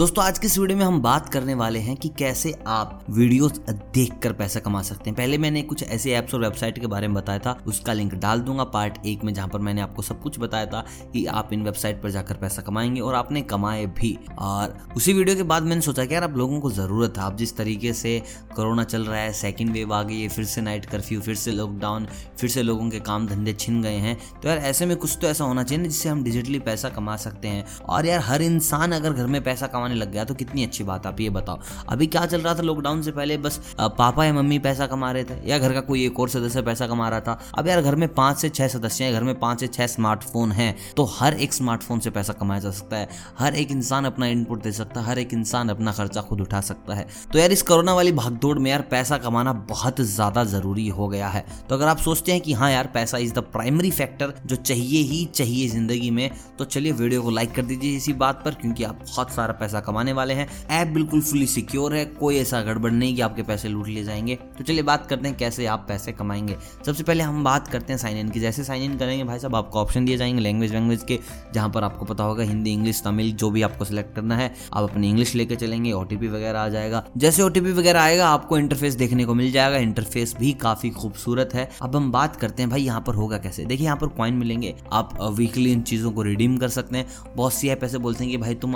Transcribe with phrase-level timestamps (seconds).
[0.00, 3.58] दोस्तों, आज की इस वीडियो में हम बात करने वाले हैं कि कैसे आप वीडियोस
[3.68, 7.14] देखकर पैसा कमा सकते हैं। पहले मैंने कुछ ऐसे ऐप्स और वेबसाइट के बारे में
[7.16, 10.38] बताया था, उसका लिंक डाल दूँगा पार्ट एक में, जहाँ पर मैंने आपको सब कुछ
[10.40, 14.76] बताया था कि आप इन वेबसाइट पर जाकर पैसा कमाएँगे और आपने कमाए भी। और
[14.96, 17.56] उसी वीडियो के बाद मैंने सोचा कि यार, आप लोगों को ज़रूरत है। आप जिस
[17.56, 18.18] तरीके से
[18.56, 21.52] कोरोना चल रहा है सेकेंड वेव आ गई है, फिर से नाइट कर्फ्यू फिर से
[21.52, 22.06] लॉकडाउन
[22.38, 25.26] फिर से लोगों के काम धंधे छिन गए हैं तो यार ऐसे में कुछ तो
[25.26, 29.12] ऐसा होना चाहिए जिससे हम डिजिटली पैसा कमा सकते हैं। और यार, हर इंसान अगर
[29.12, 32.24] घर में पैसा कमाने लग गया तो कितनी अच्छी बात आप ये बताओ। अभी क्या
[32.26, 33.36] चल रहा था लॉकडाउन से पहले?
[33.38, 33.60] बस
[33.98, 36.86] पापा या मम्मी पैसा कमा रहे थे, या घर का कोई एक और सदस्य पैसा
[36.86, 39.60] कमा रहा था। अब यार घर में पाँच से छह सदस्य हैं, घर में पाँच
[39.60, 43.08] से छह स्मार्टफ़ोन हैं तो हर एक स्मार्टफ़ोन से पैसा कमाया जा सकता है।
[43.38, 46.60] हर एक इंसान अपना इनपुट दे सकता है, हर एक इंसान अपना खर्चा खुद उठा
[46.62, 50.88] सकता है। तो यार इस कोरोना वाली भागदौड़ में यार पैसा कमाना बहुत ज़्यादा ज़रूरी
[50.90, 53.90] हो गया है। तो अगर आप सोचते हैं कि हाँ यार, पैसा इज़ द प्राइमरी
[53.92, 58.12] फैक्टर जो चाहिए ही चाहिए ज़िंदगी में तो चलिए वीडियो को लाइक कर दीजिए इसी
[58.14, 62.04] बात पर, क्योंकि आप बहुत सारा पैसा कमाने वाले हैं। ऐप बिल्कुल फुली सिक्योर है।
[62.04, 65.36] कोई ऐसा गड़बड़ नहीं कि आपके पैसे लूट लिए जाएँगे। तो चलिए बात करते हैं
[65.36, 68.82] कैसे आप पैसे कमाएँगे। सबसे पहले हम बात करते हैं साइन इन की। जैसे साइन
[68.82, 71.18] इन करेंगे भाई साहब, आपको ऑप्शन दिए जाएँगे लैंग्वेज लैंग्वेज के,
[71.54, 74.90] जहाँ पर आपको पता होगा हिंदी इंग्लिश तमिल जो भी आपको सिलेक्ट करना है, आप
[74.90, 79.24] अपनी इंग्लिश लेके चलेंगे ओटीपी वगैरह आ जाएगा। जैसे ओटीपी वगैरह आएगा, आपको इंटरफेस देखने
[79.24, 83.00] को मिल जाएगा। इंटरफेस भी काफ़ी खूबसूरत है। अब हम बात करते हैं भाई यहाँ
[83.00, 86.68] पर होगा कैसे। देखिए यहाँ पर कॉइन मिलेंगे। आप वीकली इन चीज़ों को रिडीम कर
[86.68, 88.74] सकते हैं। बहुत सी ऐप ऐसे बोलते हैं कि भाई तुम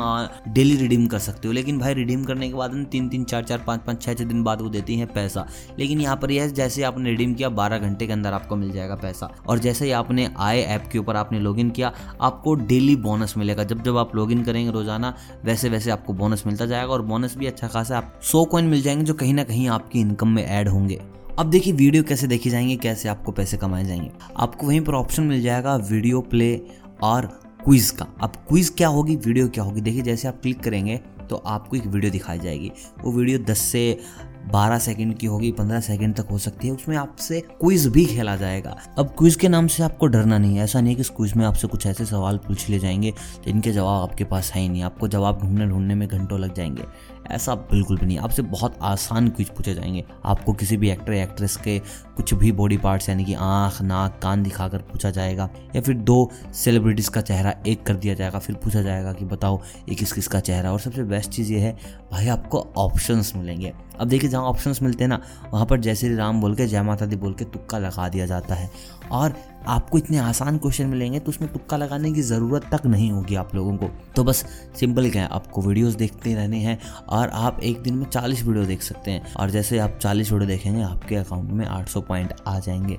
[0.48, 3.58] डेली रिडीम कर सकते हो, लेकिन भाई रिडीम करने के बाद तीन तीन, चार चार,
[3.58, 5.46] पाँच पाँच छः छः दिन बाद वो देती हैं पैसा।
[5.78, 8.94] लेकिन यहाँ पर यह जैसे आपने रिडीम किया, बारह घंटे के अंदर आपको मिल जाएगा
[8.94, 13.34] पैसा। और जैसे ही आपने आए ऐप के ऊपर आपने लॉगिन किया, आपको डेली बोनस
[13.36, 17.36] मिलेगा। जब जब आप लॉगिन करेंगे रोज़ाना, वैसे वैसे आपको बोनस मिलता जाएगा और बोनस
[17.36, 20.44] भी अच्छा खासा आप सौ कॉइन मिल जाएँगे जो कहीं ना कहीं आपकी इनकम में
[20.44, 21.00] ऐड होंगे।
[21.38, 25.22] अब देखिए वीडियो कैसे देखी जाएँगे, कैसे आपको पैसे कमाए जाएँगे। आपको वहीं पर ऑप्शन
[25.22, 26.60] मिल जाएगा वीडियो प्ले
[27.02, 27.28] और
[27.64, 29.80] क्विज का। अब क्विज क्या होगी, वीडियो क्या होगी?
[29.80, 32.70] देखिए, जैसे आप क्लिक करेंगे तो आपको एक वीडियो दिखाई जाएगी।
[33.04, 33.98] वो वीडियो 10 से
[34.52, 38.36] 12 सेकंड की होगी 15 सेकंड तक हो सकती है। उसमें आपसे क्विज भी खेला
[38.36, 41.10] जाएगा। अब क्विज के नाम से आपको डरना नहीं है। ऐसा नहीं है कि इस
[41.10, 43.12] क्विज में आपसे कुछ ऐसे सवाल पूछ लिए जाएँगे,
[43.44, 46.82] जिनके जवाब आपके पास है ही नहीं। आपको जवाब ढूँढने ढूँढने में घंटों लग जाएँगे।
[47.30, 51.56] ऐसा बिल्कुल भी नहीं। आपसे बहुत आसान क्विज पूछे जाएँगे। आपको किसी भी एक्टर एक्ट्रेस
[51.56, 51.78] के
[52.16, 56.30] कुछ भी बॉडी पार्ट्स यानी कि आँख, नाक, कान दिखाकर पूछा जाएगा, या फिर दो
[56.54, 60.28] सेलिब्रिटीज़ का चेहरा एक कर दिया जाएगा, फिर पूछा जाएगा कि बताओ ये किस किस
[60.28, 61.76] का चेहरा और सबसे बेस्ट चीज़ ये है,
[62.12, 65.20] भाई आपको ऑप्शंस मिलेंगे। अब देखिए जहाँ ऑप्शंस मिलते हैं ना,
[65.52, 68.26] वहाँ पर जय श्री राम बोल के, जय माता दी बोल के तुक्का लगा दिया
[68.26, 68.70] जाता है।
[69.14, 69.34] और
[69.68, 73.54] आपको इतने आसान क्वेश्चन मिलेंगे तो उसमें तुक्का लगाने की ज़रूरत तक नहीं होगी आप
[73.54, 74.44] लोगों को। तो बस
[74.80, 78.64] सिंपल क्या है, आपको वीडियोस देखते रहने हैं और आप एक दिन में 40 वीडियो
[78.66, 82.58] देख सकते हैं। और जैसे आप 40 वीडियो देखेंगे, आपके अकाउंट में 800 पॉइंट आ
[82.58, 82.98] जाएँगे।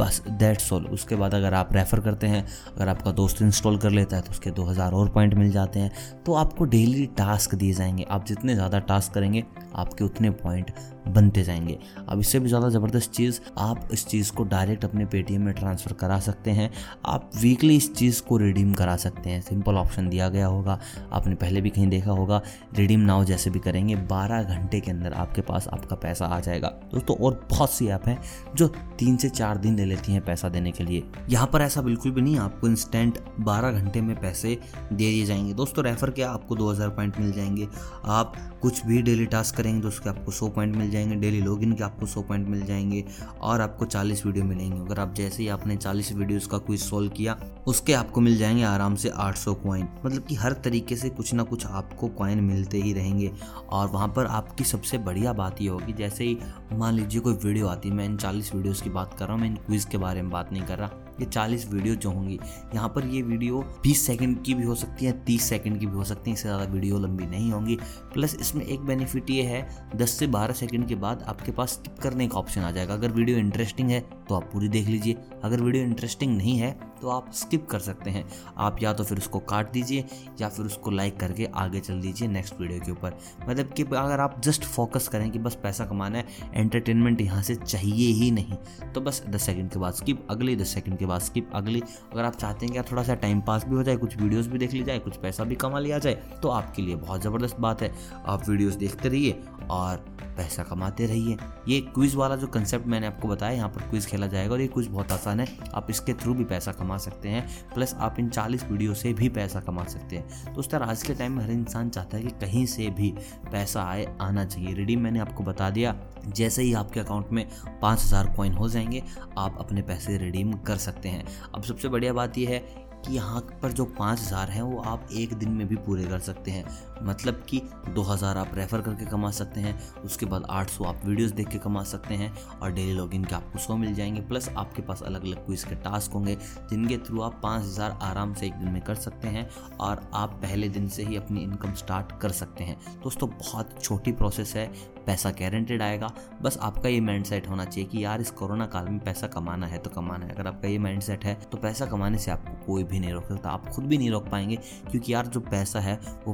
[0.00, 3.90] बस दैट्स ऑल उसके बाद अगर आप रेफ़र करते हैं, अगर आपका दोस्त इंस्टॉल कर
[3.90, 7.72] लेता है तो उसके 2000 और पॉइंट मिल जाते हैं। तो आपको डेली टास्क दिए
[7.72, 9.44] जाएँगे। आप जितने ज़्यादा टास्क करेंगे,
[9.74, 10.70] आपके उतने पॉइंट
[11.08, 11.78] बनते जाएँगे।
[12.08, 15.92] अब इससे भी ज़्यादा ज़बरदस्त चीज़, आप इस चीज़ को डायरेक्ट अपने पेटीएम में ट्रांसफ़र
[15.92, 16.70] करा सकते हैं।
[17.06, 20.78] आप वीकली इस चीज़ को रिडीम करा सकते हैं। सिंपल ऑप्शन दिया गया होगा।
[21.12, 22.40] आपने पहले भी कहीं देखा होगा
[22.76, 26.68] रिडीम नाउ जैसे भी करेंगे, बारह घंटे के अंदर आपके पास आपका पैसा आ जाएगा।
[26.92, 28.18] दोस्तों, और बहुत सी ऐप हैं
[28.56, 28.68] जो
[28.98, 32.12] तीन से चार दिन ले लेती हैं पैसा देने के लिए। यहाँ पर ऐसा बिल्कुल
[32.12, 34.58] भी नहीं, आपको इंस्टेंट बारह घंटे में पैसे
[34.92, 37.68] दे दिए जाएँगे। दोस्तों रेफर किया, आपको दो हज़ार पॉइंट मिल जाएँगे।
[38.06, 41.72] आप कुछ भी डेली टास्क करेंगे तो उसके आपको सौ पॉइंट मिल जाएँगे। डेली लॉगिन
[41.72, 43.04] के आपको सौ पॉइंट मिल जाएँगे
[43.40, 47.10] और आपको चालीस वीडियो मिलेंगे। अगर आप जैसे ही आपने चालीस वीडियोस का क्विज सॉल्व
[47.10, 47.36] किया,
[47.66, 51.32] उसके आपको मिल जाएँगे आराम से आठ सौ कॉइन मतलब कि हर तरीके से कुछ
[51.34, 53.30] ना कुछ आपको कॉइन मिलते ही रहेंगे
[53.68, 56.38] और वहाँ पर आपकी सबसे बढ़िया बात ये होगी, जैसे ही
[56.72, 59.40] मान लीजिए कोई वीडियो आती है, मैं इन चालीस वीडियोज़ की बात कर रहा हूँ,
[59.40, 60.90] मैं इन क्विज के बारे में बात नहीं कर रहा।
[61.20, 62.38] ये 40 वीडियो जो होंगी,
[62.74, 65.94] यहाँ पर ये वीडियो 20 सेकंड की भी हो सकती है 30 सेकंड की भी
[65.94, 67.76] हो सकती है, इससे ज़्यादा वीडियो लंबी नहीं होंगी।
[68.14, 69.66] प्लस इसमें एक बेनिफिट ये है
[69.96, 73.12] 10 से 12 सेकंड के बाद आपके पास स्किप करने का ऑप्शन आ जाएगा। अगर
[73.12, 76.70] वीडियो इंटरेस्टिंग है तो आप पूरी देख लीजिए। अगर वीडियो इंटरेस्टिंग नहीं है
[77.02, 78.24] तो आप स्किप कर सकते हैं।
[78.58, 80.04] आप या तो फिर उसको काट दीजिए,
[80.40, 83.16] या फिर उसको लाइक करके आगे चल दीजिए नेक्स्ट वीडियो के ऊपर।
[83.48, 87.54] मतलब कि अगर आप जस्ट फोकस करें कि बस पैसा कमाना है एंटरटेनमेंट यहाँ से
[87.56, 88.56] चाहिए ही नहीं।
[88.92, 91.82] तो बस दस सेकंड के बाद स्किप अगले दस सेकंड के बाद स्किप अगली।
[92.12, 94.58] अगर आप चाहते हैं कि थोड़ा सा टाइम पास भी हो जाए, कुछ वीडियोज़ भी
[94.58, 97.82] देख ली जाए, कुछ पैसा भी कमा लिया जाए तो आपके लिए बहुत ज़बरदस्त बात
[97.82, 99.40] है। आप वीडियोज़ देखते रहिए
[99.70, 100.04] और
[100.36, 101.36] पैसा कमाते रहिए।
[101.68, 104.66] ये क्विज वाला जो कंसेप्ट मैंने आपको बताया, यहाँ पर क्विज खेला जाएगा और ये
[104.66, 108.28] क्विज बहुत आसान है। आप इसके थ्रू भी पैसा कमा सकते हैं प्लस आप इन
[108.28, 111.44] 40 वीडियो से भी पैसा कमा सकते हैं। तो उस तरह आज के टाइम में
[111.44, 113.14] हर इंसान चाहता है कि कहीं से भी
[113.52, 115.94] पैसा आए, आना चाहिए। रिडीम मैंने आपको बता दिया,
[116.26, 117.46] जैसे ही आपके अकाउंट में
[117.82, 119.02] पाँच हज़ार कॉइन हो जाएँगे,
[119.38, 121.24] आप अपने पैसे रिडीम कर सकते हैं।
[121.54, 125.08] अब सबसे बढ़िया बात यह है कि यहाँ पर जो पाँच हज़ार हैं, वो आप
[125.12, 126.64] एक दिन में भी पूरे कर सकते हैं।
[127.02, 127.60] मतलब कि
[127.94, 131.82] 2000 आप रेफर करके कमा सकते हैं, उसके बाद 800 आप वीडियोस देख के कमा
[131.84, 135.44] सकते हैं और डेली लॉगिन के आपको सौ मिल जाएँगे प्लस आपके पास अलग अलग
[135.46, 136.36] क्विज के टास्क होंगे,
[136.70, 139.48] जिनके थ्रू आप 5000 आराम से एक दिन में कर सकते हैं
[139.80, 144.12] और आप पहले दिन से ही अपनी इनकम स्टार्ट कर सकते हैं। दोस्तों, बहुत छोटी
[144.12, 144.66] प्रोसेस है,
[145.06, 146.10] पैसा गारंटेड आएगा।
[146.42, 149.78] बस आपका ये माइंड होना चाहिए कि यार इस कोरोना काल में पैसा कमाना है
[149.78, 152.98] तो कमाना है, अगर आपका ये माइंड है तो पैसा कमाने से आपको कोई भी
[153.00, 154.56] नहीं रोक सकता, आप खुद भी नहीं रोक पाएँगे,
[154.90, 156.32] क्योंकि यार जो पैसा है वो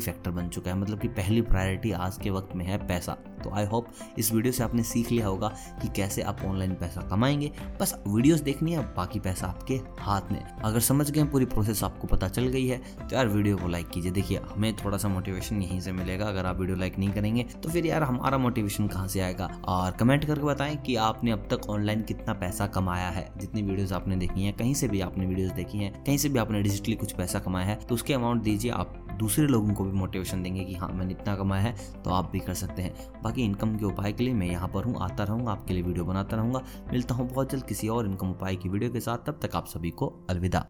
[0.00, 3.12] प्राइमरी फैक्टर बन चुका है मतलब कि पहली प्रायोरिटी आज के वक्त में है पैसा।
[3.44, 3.86] तो आई होप
[4.18, 5.48] इस वीडियो से आपने सीख लिया होगा
[5.82, 7.50] कि कैसे आप ऑनलाइन पैसा कमाएँगे।
[7.80, 12.06] बस वीडियोस देखनी है बाकी पैसा आपके हाथ में। अगर समझ गए पूरी प्रोसेस आपको
[12.06, 15.62] पता चल गई है तो यार वीडियो को लाइक कीजिए। देखिए, हमें थोड़ा सा मोटिवेशन
[15.62, 19.08] यहीं से मिलेगा, अगर आप वीडियो लाइक नहीं करेंगे तो फिर यार हमारा मोटिवेशन कहाँ
[19.08, 19.50] से आएगा?
[19.64, 23.92] और कमेंट करके बताएँ कि आपने अब तक ऑनलाइन कितना पैसा कमाया है। जितनी वीडियोस
[23.92, 26.94] आपने देखी हैं, कहीं से भी आपने वीडियोस देखी हैं, कहीं से भी आपने डिजिटली
[26.94, 30.64] कुछ पैसा कमाया है तो उसके अमाउंट दीजिए, आप दूसरे लोगों को भी मोटिवेशन देंगे
[30.64, 31.74] कि हाँ मैंने इतना कमाया है
[32.04, 34.84] तो आप भी कर सकते हैं। बाकी इनकम के उपाय के लिए मैं यहाँ पर
[34.84, 38.30] हूँ, आता रहूँगा, आपके लिए वीडियो बनाता रहूँगा। मिलता हूँ बहुत जल्द किसी और इनकम
[38.30, 40.66] उपाय की वीडियो के साथ, तब तक आप सभी को अलविदा।